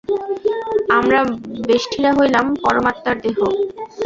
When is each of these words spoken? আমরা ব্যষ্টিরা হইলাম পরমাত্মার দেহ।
আমরা 0.97 1.19
ব্যষ্টিরা 1.67 2.11
হইলাম 2.17 2.45
পরমাত্মার 2.63 3.17
দেহ। 3.23 3.37